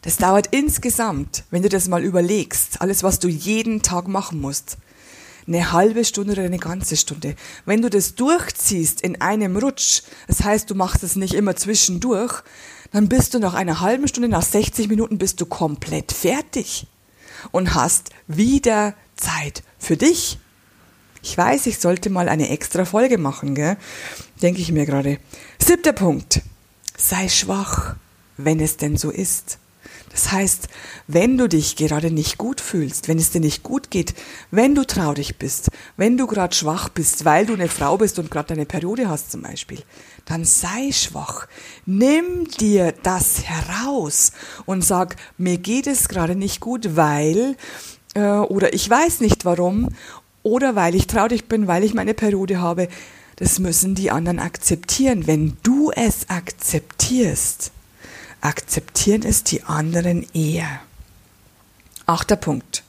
Das 0.01 0.17
dauert 0.17 0.47
insgesamt, 0.51 1.43
wenn 1.51 1.61
du 1.61 1.69
das 1.69 1.87
mal 1.87 2.03
überlegst, 2.03 2.81
alles, 2.81 3.03
was 3.03 3.19
du 3.19 3.27
jeden 3.27 3.83
Tag 3.83 4.07
machen 4.07 4.41
musst, 4.41 4.77
eine 5.45 5.71
halbe 5.71 6.05
Stunde 6.05 6.33
oder 6.33 6.43
eine 6.43 6.57
ganze 6.57 6.97
Stunde. 6.97 7.35
Wenn 7.65 7.81
du 7.81 7.89
das 7.89 8.15
durchziehst 8.15 9.01
in 9.01 9.21
einem 9.21 9.57
Rutsch, 9.57 10.01
das 10.27 10.43
heißt, 10.43 10.69
du 10.69 10.75
machst 10.75 11.03
es 11.03 11.15
nicht 11.15 11.35
immer 11.35 11.55
zwischendurch, 11.55 12.41
dann 12.91 13.09
bist 13.09 13.33
du 13.33 13.39
nach 13.39 13.53
einer 13.53 13.79
halben 13.79 14.07
Stunde, 14.07 14.29
nach 14.29 14.43
60 14.43 14.87
Minuten 14.89 15.17
bist 15.17 15.39
du 15.41 15.45
komplett 15.45 16.11
fertig 16.11 16.87
und 17.51 17.73
hast 17.73 18.09
wieder 18.27 18.93
Zeit 19.15 19.63
für 19.79 19.97
dich. 19.97 20.39
Ich 21.23 21.37
weiß, 21.37 21.67
ich 21.67 21.79
sollte 21.79 22.09
mal 22.09 22.29
eine 22.29 22.49
extra 22.49 22.85
Folge 22.85 23.17
machen, 23.17 23.55
gell? 23.55 23.77
Denke 24.41 24.61
ich 24.61 24.71
mir 24.71 24.85
gerade. 24.85 25.19
Siebter 25.59 25.93
Punkt. 25.93 26.41
Sei 26.97 27.29
schwach, 27.29 27.95
wenn 28.37 28.59
es 28.59 28.77
denn 28.77 28.97
so 28.97 29.11
ist. 29.11 29.59
Das 30.11 30.31
heißt, 30.31 30.67
wenn 31.07 31.37
du 31.37 31.47
dich 31.47 31.77
gerade 31.77 32.11
nicht 32.11 32.37
gut 32.37 32.59
fühlst, 32.59 33.07
wenn 33.07 33.17
es 33.17 33.31
dir 33.31 33.39
nicht 33.39 33.63
gut 33.63 33.89
geht, 33.89 34.13
wenn 34.51 34.75
du 34.75 34.83
traurig 34.83 35.37
bist, 35.37 35.69
wenn 35.95 36.17
du 36.17 36.27
gerade 36.27 36.53
schwach 36.53 36.89
bist, 36.89 37.23
weil 37.23 37.45
du 37.45 37.53
eine 37.53 37.69
Frau 37.69 37.97
bist 37.97 38.19
und 38.19 38.29
gerade 38.29 38.53
eine 38.53 38.65
Periode 38.65 39.07
hast 39.07 39.31
zum 39.31 39.41
Beispiel, 39.43 39.81
dann 40.25 40.43
sei 40.43 40.91
schwach. 40.91 41.47
Nimm 41.85 42.45
dir 42.59 42.93
das 43.03 43.43
heraus 43.43 44.33
und 44.65 44.83
sag, 44.83 45.15
mir 45.37 45.57
geht 45.57 45.87
es 45.87 46.09
gerade 46.09 46.35
nicht 46.35 46.59
gut, 46.59 46.97
weil 46.97 47.55
äh, 48.13 48.21
oder 48.21 48.73
ich 48.73 48.89
weiß 48.89 49.21
nicht 49.21 49.45
warum 49.45 49.89
oder 50.43 50.75
weil 50.75 50.95
ich 50.95 51.07
traurig 51.07 51.47
bin, 51.47 51.67
weil 51.67 51.83
ich 51.83 51.93
meine 51.93 52.13
Periode 52.13 52.59
habe. 52.59 52.89
Das 53.37 53.59
müssen 53.59 53.95
die 53.95 54.11
anderen 54.11 54.39
akzeptieren. 54.39 55.25
Wenn 55.25 55.57
du 55.63 55.91
es 55.91 56.29
akzeptierst, 56.29 57.71
akzeptieren 58.41 59.23
es 59.23 59.43
die 59.43 59.63
anderen 59.63 60.25
eher. 60.33 60.81
Achter 62.05 62.35
Punkt. 62.35 62.83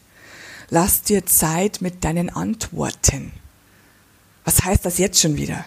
Lass 0.71 1.02
dir 1.02 1.26
Zeit 1.26 1.82
mit 1.82 2.02
deinen 2.02 2.30
Antworten. 2.30 3.32
Was 4.44 4.64
heißt 4.64 4.85
das 4.85 4.99
jetzt 4.99 5.21
schon 5.21 5.37
wieder? 5.37 5.64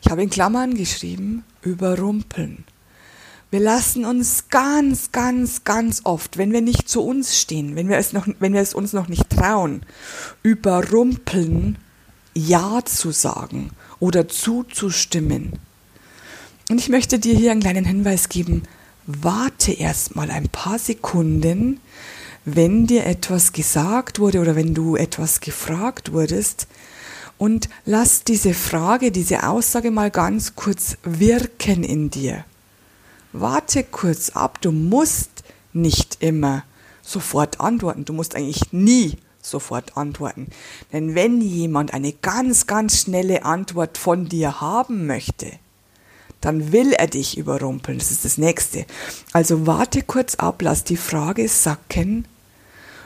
Ich 0.00 0.10
habe 0.10 0.22
in 0.22 0.30
Klammern 0.30 0.74
geschrieben, 0.74 1.44
überrumpeln. 1.62 2.64
Wir 3.50 3.60
lassen 3.60 4.04
uns 4.06 4.48
ganz, 4.48 5.12
ganz, 5.12 5.64
ganz 5.64 6.00
oft, 6.04 6.38
wenn 6.38 6.52
wir 6.52 6.62
nicht 6.62 6.88
zu 6.88 7.02
uns 7.02 7.38
stehen, 7.38 7.76
wenn 7.76 7.88
wir 7.88 7.98
es, 7.98 8.12
noch, 8.12 8.26
wenn 8.38 8.54
wir 8.54 8.62
es 8.62 8.72
uns 8.72 8.94
noch 8.94 9.08
nicht 9.08 9.28
trauen, 9.28 9.84
überrumpeln, 10.42 11.76
Ja 12.32 12.82
zu 12.84 13.10
sagen 13.10 13.70
oder 14.00 14.26
zuzustimmen. 14.26 15.52
Und 16.70 16.78
ich 16.78 16.88
möchte 16.88 17.18
dir 17.18 17.34
hier 17.34 17.50
einen 17.50 17.60
kleinen 17.60 17.84
Hinweis 17.84 18.30
geben, 18.30 18.62
warte 19.06 19.72
erst 19.72 20.16
mal 20.16 20.30
ein 20.30 20.48
paar 20.48 20.78
Sekunden, 20.78 21.80
wenn 22.44 22.86
dir 22.86 23.06
etwas 23.06 23.52
gesagt 23.52 24.18
wurde 24.18 24.40
oder 24.40 24.56
wenn 24.56 24.74
du 24.74 24.96
etwas 24.96 25.40
gefragt 25.40 26.12
wurdest 26.12 26.66
und 27.38 27.68
lass 27.84 28.24
diese 28.24 28.54
Frage, 28.54 29.12
diese 29.12 29.48
Aussage 29.48 29.90
mal 29.90 30.10
ganz 30.10 30.54
kurz 30.54 30.96
wirken 31.02 31.84
in 31.84 32.10
dir. 32.10 32.44
Warte 33.32 33.84
kurz 33.84 34.30
ab, 34.30 34.60
du 34.60 34.72
musst 34.72 35.42
nicht 35.72 36.18
immer 36.20 36.64
sofort 37.02 37.60
antworten, 37.60 38.04
du 38.04 38.12
musst 38.12 38.36
eigentlich 38.36 38.72
nie 38.72 39.16
sofort 39.40 39.96
antworten. 39.96 40.48
Denn 40.92 41.14
wenn 41.14 41.40
jemand 41.40 41.94
eine 41.94 42.12
ganz, 42.12 42.66
ganz 42.66 43.00
schnelle 43.00 43.44
Antwort 43.44 43.98
von 43.98 44.28
dir 44.28 44.60
haben 44.60 45.06
möchte, 45.06 45.50
dann 46.42 46.72
will 46.72 46.92
er 46.92 47.06
dich 47.06 47.38
überrumpeln. 47.38 47.98
Das 47.98 48.10
ist 48.10 48.26
das 48.26 48.36
Nächste. 48.36 48.84
Also 49.32 49.66
warte 49.66 50.02
kurz 50.02 50.34
ab, 50.34 50.60
lass 50.60 50.84
die 50.84 50.98
Frage 50.98 51.48
sacken 51.48 52.26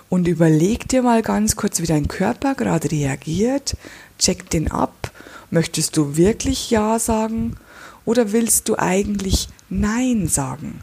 und 0.08 0.26
überleg 0.26 0.88
dir 0.88 1.02
mal 1.02 1.22
ganz 1.22 1.54
kurz, 1.54 1.80
wie 1.80 1.86
dein 1.86 2.08
Körper 2.08 2.54
gerade 2.54 2.90
reagiert. 2.90 3.76
Check 4.18 4.50
den 4.50 4.70
ab. 4.70 5.12
Möchtest 5.50 5.96
du 5.96 6.16
wirklich 6.16 6.70
Ja 6.70 6.98
sagen 6.98 7.56
oder 8.04 8.32
willst 8.32 8.68
du 8.68 8.76
eigentlich 8.78 9.48
Nein 9.68 10.26
sagen? 10.28 10.82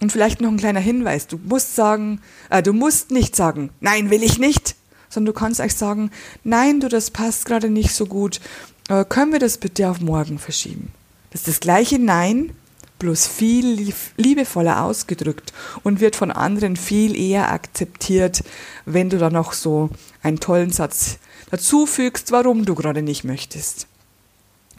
Und 0.00 0.12
vielleicht 0.12 0.40
noch 0.40 0.50
ein 0.50 0.56
kleiner 0.56 0.80
Hinweis. 0.80 1.26
Du 1.26 1.38
musst 1.38 1.74
sagen, 1.74 2.20
äh, 2.48 2.62
du 2.62 2.72
musst 2.72 3.10
nicht 3.10 3.36
sagen, 3.36 3.70
nein, 3.80 4.10
will 4.10 4.22
ich 4.22 4.38
nicht, 4.38 4.76
sondern 5.08 5.34
du 5.34 5.38
kannst 5.38 5.60
eigentlich 5.60 5.76
sagen, 5.76 6.10
nein, 6.44 6.80
du, 6.80 6.88
das 6.88 7.10
passt 7.10 7.44
gerade 7.44 7.68
nicht 7.68 7.94
so 7.94 8.06
gut. 8.06 8.40
Äh, 8.88 9.04
können 9.04 9.32
wir 9.32 9.38
das 9.38 9.58
bitte 9.58 9.90
auf 9.90 10.00
morgen 10.00 10.38
verschieben? 10.38 10.92
Das 11.30 11.42
ist 11.42 11.48
das 11.48 11.60
gleiche 11.60 11.98
Nein, 11.98 12.52
bloß 12.98 13.26
viel 13.26 13.92
liebevoller 14.16 14.82
ausgedrückt 14.82 15.52
und 15.82 16.00
wird 16.00 16.16
von 16.16 16.30
anderen 16.30 16.76
viel 16.76 17.16
eher 17.16 17.50
akzeptiert, 17.50 18.44
wenn 18.84 19.10
du 19.10 19.18
da 19.18 19.30
noch 19.30 19.52
so 19.52 19.90
einen 20.22 20.38
tollen 20.38 20.70
Satz 20.70 21.18
dazu 21.50 21.86
fügst, 21.86 22.30
warum 22.30 22.64
du 22.64 22.74
gerade 22.74 23.02
nicht 23.02 23.24
möchtest. 23.24 23.86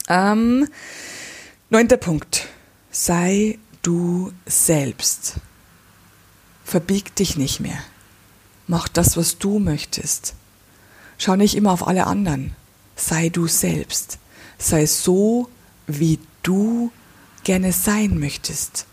Ähm, 0.08 0.68
neunter 1.70 1.96
Punkt. 1.96 2.48
Sei 2.90 3.58
du 3.82 4.32
selbst. 4.46 5.34
Verbieg 6.64 7.14
dich 7.16 7.36
nicht 7.36 7.60
mehr. 7.60 7.78
Mach 8.66 8.88
das, 8.88 9.16
was 9.16 9.38
du 9.38 9.58
möchtest. 9.58 10.34
Schau 11.18 11.36
nicht 11.36 11.56
immer 11.56 11.72
auf 11.72 11.86
alle 11.86 12.06
anderen. 12.06 12.54
Sei 12.96 13.28
du 13.28 13.46
selbst. 13.46 14.18
Sei 14.58 14.86
so, 14.86 15.48
wie 15.98 16.18
du 16.42 16.90
gerne 17.44 17.72
sein 17.72 18.18
möchtest. 18.18 18.86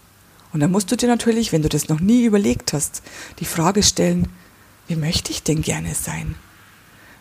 Und 0.52 0.62
dann 0.62 0.72
musst 0.72 0.92
du 0.92 0.98
dir 0.98 1.08
natürlich, 1.08 1.52
wenn 1.52 1.62
du 1.62 1.70
das 1.70 1.90
noch 1.90 2.00
nie 2.00 2.26
überlegt 2.26 2.74
hast, 2.74 3.04
die 3.40 3.46
Frage 3.46 3.84
stellen, 3.84 4.28
wie 4.88 4.96
möchte 4.96 5.32
ich 5.32 5.44
denn 5.44 5.62
gerne 5.62 5.94
sein? 5.94 6.36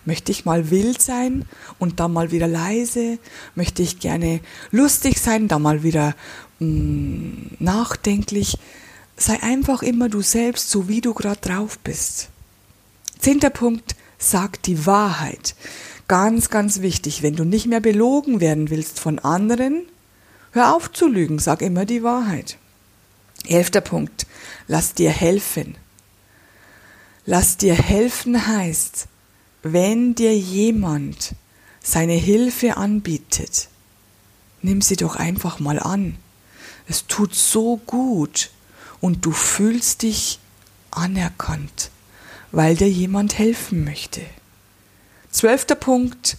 Möchte 0.06 0.32
ich 0.32 0.47
mal 0.47 0.70
wild 0.70 1.02
sein 1.02 1.44
und 1.78 2.00
dann 2.00 2.14
mal 2.14 2.30
wieder 2.30 2.49
leise? 2.49 3.18
Möchte 3.54 3.82
ich 3.82 4.00
gerne 4.00 4.40
lustig 4.70 5.20
sein, 5.20 5.49
dann 5.49 5.61
mal 5.61 5.82
wieder 5.82 6.14
mh, 6.61 6.66
mm, 6.66 7.56
nachdenklich? 7.58 8.56
Sei 9.18 9.42
einfach 9.42 9.82
immer 9.82 10.08
du 10.08 10.23
selbst, 10.23 10.70
so 10.70 10.88
wie 10.88 11.02
du 11.02 11.12
gerade 11.12 11.40
drauf 11.40 11.78
bist. 11.80 12.30
Zehnter 13.18 13.50
Punkt, 13.50 13.97
sag 14.16 14.62
die 14.62 14.87
Wahrheit. 14.87 15.54
Ganz, 16.09 16.50
ganz 16.50 16.81
wichtig, 16.81 17.23
wenn 17.23 17.37
du 17.37 17.45
nicht 17.45 17.67
mehr 17.67 17.81
belogen 17.81 18.41
werden 18.41 18.71
willst 18.71 18.99
von 18.99 19.19
anderen, 19.19 19.87
Hör 20.53 20.75
auf 20.75 20.91
zu 20.91 21.07
lügen, 21.07 21.38
sag 21.38 21.62
immer 21.62 21.85
die 21.85 22.03
Wahrheit. 22.03 22.57
Elfter 23.47 23.81
Punkt. 23.81 24.27
Lass 24.67 24.95
dir 24.95 25.11
helfen. 25.11 25.77
Lass 27.27 27.59
dir 27.59 27.75
helfen 27.75 28.47
heißt, 28.47 29.07
wenn 29.62 30.15
dir 30.15 30.37
jemand 30.37 31.35
seine 31.83 32.15
Hilfe 32.15 32.77
anbietet, 32.79 33.69
nimm 34.62 34.81
sie 34.81 34.97
doch 34.97 35.17
einfach 35.17 35.61
mal 35.61 35.79
an. 35.79 36.17
Es 36.87 37.07
tut 37.07 37.35
so 37.35 37.77
gut 37.87 38.50
und 39.00 39.27
du 39.27 39.33
fühlst 39.33 40.03
dich 40.03 40.38
anerkannt, 40.91 41.91
weil 42.50 42.75
dir 42.77 42.88
jemand 42.88 43.38
helfen 43.38 43.85
möchte. 43.85 44.23
Zwölfter 45.30 45.75
Punkt. 45.75 46.37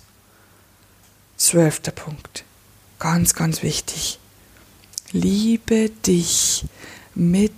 Zwölfter 1.38 1.92
Punkt. 1.92 2.44
Ganz, 2.98 3.34
ganz 3.34 3.62
wichtig. 3.64 4.20
Liebe 5.12 5.90
dich 6.06 6.66
mit 7.16 7.54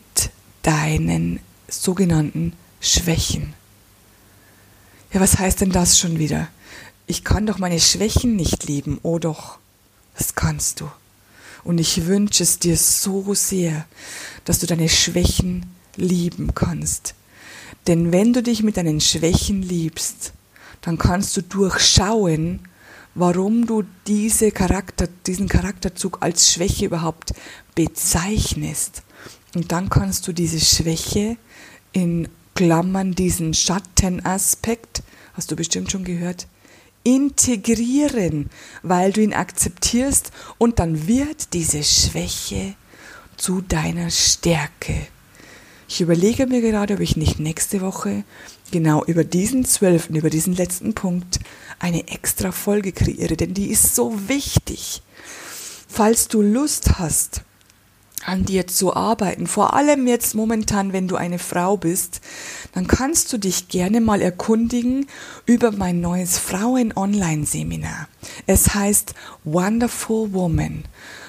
deinen 0.61 1.39
sogenannten 1.67 2.53
Schwächen. 2.79 3.53
Ja, 5.13 5.19
was 5.19 5.39
heißt 5.39 5.61
denn 5.61 5.71
das 5.71 5.97
schon 5.97 6.19
wieder? 6.19 6.47
Ich 7.07 7.23
kann 7.23 7.45
doch 7.45 7.57
meine 7.57 7.79
Schwächen 7.79 8.35
nicht 8.35 8.65
lieben, 8.65 8.99
oh 9.03 9.17
doch, 9.17 9.57
das 10.17 10.35
kannst 10.35 10.81
du. 10.81 10.91
Und 11.63 11.79
ich 11.79 12.05
wünsche 12.05 12.43
es 12.43 12.59
dir 12.59 12.77
so 12.77 13.33
sehr, 13.33 13.85
dass 14.45 14.59
du 14.59 14.67
deine 14.67 14.89
Schwächen 14.89 15.65
lieben 15.95 16.53
kannst. 16.55 17.15
Denn 17.87 18.11
wenn 18.11 18.33
du 18.33 18.43
dich 18.43 18.63
mit 18.63 18.77
deinen 18.77 19.01
Schwächen 19.01 19.61
liebst, 19.61 20.33
dann 20.81 20.97
kannst 20.97 21.37
du 21.37 21.41
durchschauen, 21.41 22.59
warum 23.15 23.65
du 23.65 23.83
diese 24.07 24.51
Charakter, 24.51 25.07
diesen 25.27 25.47
Charakterzug 25.47 26.17
als 26.21 26.51
Schwäche 26.51 26.85
überhaupt 26.85 27.33
bezeichnest. 27.75 29.03
Und 29.53 29.71
dann 29.71 29.89
kannst 29.89 30.27
du 30.27 30.33
diese 30.33 30.59
Schwäche 30.59 31.37
in 31.91 32.29
Klammern, 32.55 33.13
diesen 33.13 33.53
Schattenaspekt, 33.53 35.03
hast 35.33 35.51
du 35.51 35.55
bestimmt 35.55 35.91
schon 35.91 36.03
gehört, 36.03 36.47
integrieren, 37.03 38.49
weil 38.83 39.11
du 39.11 39.21
ihn 39.21 39.33
akzeptierst 39.33 40.31
und 40.57 40.79
dann 40.79 41.07
wird 41.07 41.53
diese 41.53 41.83
Schwäche 41.83 42.75
zu 43.37 43.61
deiner 43.61 44.11
Stärke. 44.11 45.07
Ich 45.87 45.99
überlege 45.99 46.47
mir 46.47 46.61
gerade, 46.61 46.93
ob 46.93 46.99
ich 46.99 47.17
nicht 47.17 47.39
nächste 47.39 47.81
Woche 47.81 48.23
genau 48.71 49.03
über 49.05 49.23
diesen 49.23 49.65
zwölften, 49.65 50.15
über 50.15 50.29
diesen 50.29 50.55
letzten 50.55 50.93
Punkt 50.93 51.39
eine 51.79 52.07
extra 52.07 52.51
Folge 52.51 52.91
kreiere, 52.91 53.35
denn 53.35 53.53
die 53.53 53.69
ist 53.69 53.95
so 53.95 54.27
wichtig. 54.27 55.01
Falls 55.87 56.27
du 56.27 56.41
Lust 56.41 56.99
hast, 56.99 57.43
an 58.25 58.45
dir 58.45 58.67
zu 58.67 58.95
arbeiten. 58.95 59.47
Vor 59.47 59.73
allem 59.73 60.07
jetzt 60.07 60.35
momentan, 60.35 60.93
wenn 60.93 61.07
du 61.07 61.15
eine 61.15 61.39
Frau 61.39 61.77
bist, 61.77 62.21
dann 62.73 62.87
kannst 62.87 63.31
du 63.33 63.37
dich 63.37 63.67
gerne 63.67 64.01
mal 64.01 64.21
erkundigen 64.21 65.07
über 65.45 65.71
mein 65.71 66.01
neues 66.01 66.37
Frauen-Online-Seminar. 66.37 68.07
Es 68.47 68.73
heißt 68.73 69.13
Wonderful 69.43 70.33
Woman. 70.33 70.83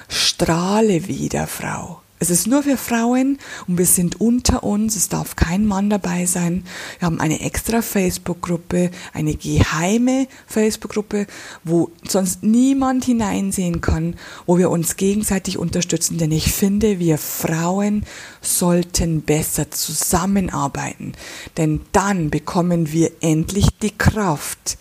Strahle 0.07 1.07
wieder, 1.07 1.47
Frau. 1.47 2.01
Es 2.23 2.29
ist 2.29 2.47
nur 2.47 2.63
für 2.63 2.77
Frauen 2.77 3.37
und 3.67 3.77
wir 3.77 3.85
sind 3.85 4.21
unter 4.21 4.63
uns. 4.63 4.95
Es 4.95 5.09
darf 5.09 5.35
kein 5.35 5.65
Mann 5.65 5.89
dabei 5.89 6.25
sein. 6.25 6.63
Wir 6.99 7.07
haben 7.07 7.19
eine 7.19 7.41
extra 7.41 7.81
Facebook-Gruppe, 7.81 8.91
eine 9.11 9.35
geheime 9.35 10.29
Facebook-Gruppe, 10.47 11.27
wo 11.65 11.91
sonst 12.07 12.41
niemand 12.41 13.03
hineinsehen 13.03 13.81
kann, 13.81 14.15
wo 14.45 14.57
wir 14.57 14.69
uns 14.69 14.95
gegenseitig 14.95 15.57
unterstützen. 15.57 16.17
Denn 16.17 16.31
ich 16.31 16.53
finde, 16.53 16.97
wir 16.97 17.17
Frauen 17.17 18.05
sollten 18.39 19.23
besser 19.23 19.69
zusammenarbeiten. 19.69 21.11
Denn 21.57 21.81
dann 21.91 22.29
bekommen 22.29 22.93
wir 22.93 23.11
endlich 23.19 23.67
die 23.81 23.97
Kraft, 23.97 24.77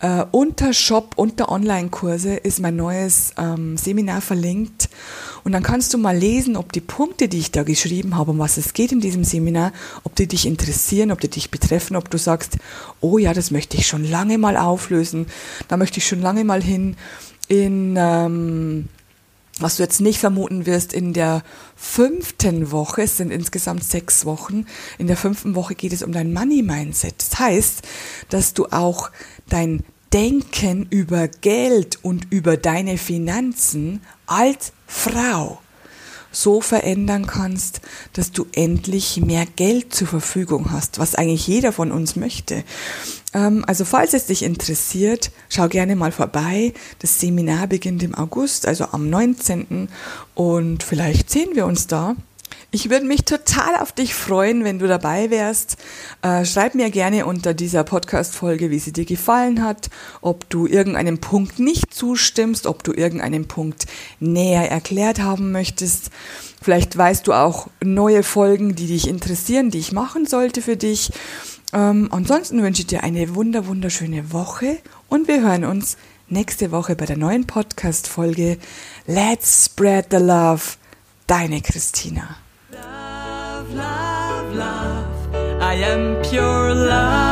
Äh, 0.00 0.24
unter 0.32 0.72
Shop, 0.74 1.14
unter 1.16 1.50
Online-Kurse 1.50 2.34
ist 2.34 2.60
mein 2.60 2.76
neues 2.76 3.32
ähm, 3.38 3.78
Seminar 3.78 4.20
verlinkt. 4.20 4.90
Und 5.44 5.52
dann 5.52 5.62
kannst 5.62 5.94
du 5.94 5.98
mal 5.98 6.16
lesen, 6.16 6.56
ob 6.56 6.72
die 6.72 6.82
Punkte, 6.82 7.28
die 7.28 7.38
ich 7.38 7.50
da 7.50 7.62
geschrieben 7.62 8.16
habe, 8.16 8.32
um 8.32 8.38
was 8.38 8.58
es 8.58 8.74
geht 8.74 8.92
in 8.92 9.00
diesem 9.00 9.24
Seminar, 9.24 9.72
ob 10.02 10.14
die 10.14 10.26
dich 10.26 10.44
interessieren, 10.44 11.10
ob 11.10 11.20
die 11.20 11.28
dich 11.28 11.50
betreffen, 11.50 11.96
ob 11.96 12.10
du 12.10 12.18
sagst, 12.18 12.58
oh 13.00 13.16
ja, 13.16 13.32
das 13.32 13.50
möchte 13.50 13.78
ich 13.78 13.86
schon 13.86 14.04
lange 14.04 14.36
mal 14.36 14.58
auflösen, 14.58 15.26
da 15.68 15.78
möchte 15.78 16.00
ich 16.00 16.06
schon 16.06 16.20
lange 16.20 16.44
mal 16.44 16.62
hin 16.62 16.96
in... 17.48 17.94
Ähm, 17.96 18.90
was 19.60 19.76
du 19.76 19.82
jetzt 19.82 20.00
nicht 20.00 20.18
vermuten 20.18 20.66
wirst, 20.66 20.92
in 20.92 21.12
der 21.12 21.42
fünften 21.76 22.72
Woche, 22.72 23.02
es 23.02 23.16
sind 23.16 23.30
insgesamt 23.30 23.84
sechs 23.84 24.24
Wochen, 24.24 24.66
in 24.98 25.06
der 25.06 25.16
fünften 25.16 25.54
Woche 25.54 25.74
geht 25.74 25.92
es 25.92 26.02
um 26.02 26.12
dein 26.12 26.32
Money-Mindset. 26.32 27.14
Das 27.18 27.38
heißt, 27.38 27.82
dass 28.30 28.54
du 28.54 28.66
auch 28.66 29.10
dein 29.48 29.84
Denken 30.12 30.86
über 30.90 31.28
Geld 31.28 31.98
und 32.02 32.28
über 32.30 32.56
deine 32.56 32.98
Finanzen 32.98 34.00
als 34.26 34.72
Frau 34.86 35.60
so 36.30 36.60
verändern 36.60 37.26
kannst, 37.26 37.80
dass 38.12 38.32
du 38.32 38.46
endlich 38.52 39.20
mehr 39.20 39.46
Geld 39.46 39.94
zur 39.94 40.08
Verfügung 40.08 40.70
hast, 40.72 40.98
was 40.98 41.14
eigentlich 41.14 41.46
jeder 41.46 41.72
von 41.72 41.92
uns 41.92 42.16
möchte. 42.16 42.64
Ähm, 43.34 43.64
also 43.66 43.84
falls 43.84 44.14
es 44.14 44.26
dich 44.26 44.42
interessiert, 44.42 45.30
schau 45.48 45.68
gerne 45.68 45.96
mal 45.96 46.12
vorbei. 46.12 46.72
Das 47.00 47.20
Seminar 47.20 47.66
beginnt 47.66 48.02
im 48.02 48.14
August, 48.14 48.66
also 48.66 48.86
am 48.92 49.10
19. 49.10 49.88
Und 50.34 50.82
vielleicht 50.82 51.30
sehen 51.30 51.50
wir 51.54 51.66
uns 51.66 51.86
da. 51.86 52.16
Ich 52.70 52.90
würde 52.90 53.06
mich 53.06 53.24
total 53.24 53.76
auf 53.76 53.92
dich 53.92 54.14
freuen, 54.14 54.64
wenn 54.64 54.80
du 54.80 54.88
dabei 54.88 55.30
wärst. 55.30 55.76
Äh, 56.22 56.44
schreib 56.44 56.74
mir 56.74 56.90
gerne 56.90 57.24
unter 57.24 57.54
dieser 57.54 57.84
Podcast-Folge, 57.84 58.68
wie 58.70 58.80
sie 58.80 58.92
dir 58.92 59.04
gefallen 59.04 59.62
hat, 59.62 59.90
ob 60.20 60.50
du 60.50 60.66
irgendeinem 60.66 61.18
Punkt 61.18 61.60
nicht 61.60 61.94
zustimmst, 61.94 62.66
ob 62.66 62.82
du 62.82 62.92
irgendeinen 62.92 63.46
Punkt 63.46 63.86
näher 64.18 64.68
erklärt 64.72 65.20
haben 65.20 65.52
möchtest. 65.52 66.10
Vielleicht 66.60 66.96
weißt 66.96 67.28
du 67.28 67.32
auch 67.32 67.68
neue 67.80 68.24
Folgen, 68.24 68.74
die 68.74 68.88
dich 68.88 69.06
interessieren, 69.06 69.70
die 69.70 69.78
ich 69.78 69.92
machen 69.92 70.26
sollte 70.26 70.60
für 70.60 70.76
dich. 70.76 71.12
Ähm, 71.74 72.08
ansonsten 72.12 72.62
wünsche 72.62 72.82
ich 72.82 72.86
dir 72.86 73.02
eine 73.02 73.34
wunder, 73.34 73.66
wunderschöne 73.66 74.32
Woche 74.32 74.78
und 75.08 75.26
wir 75.26 75.42
hören 75.42 75.64
uns 75.64 75.96
nächste 76.28 76.70
Woche 76.70 76.94
bei 76.94 77.04
der 77.04 77.16
neuen 77.16 77.46
Podcast-Folge 77.46 78.58
Let's 79.06 79.66
Spread 79.66 80.06
the 80.10 80.18
Love. 80.18 80.62
Deine 81.26 81.60
Christina. 81.60 82.36
love, 83.74 84.54
love. 84.54 85.04
I 85.60 85.82
am 85.84 86.22
pure 86.22 86.74
love. 86.74 87.23